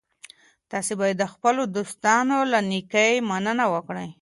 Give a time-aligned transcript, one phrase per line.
[0.71, 4.07] تاسي باید د خپلو دوستانو له نېکۍ مننه وکړئ.